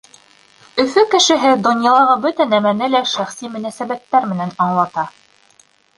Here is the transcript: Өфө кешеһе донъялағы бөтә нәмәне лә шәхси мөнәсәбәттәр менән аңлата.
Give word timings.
Өфө 0.83 1.01
кешеһе 1.11 1.51
донъялағы 1.67 2.15
бөтә 2.25 2.49
нәмәне 2.55 2.89
лә 2.95 3.03
шәхси 3.15 3.53
мөнәсәбәттәр 3.57 4.29
менән 4.35 4.55
аңлата. 4.67 5.09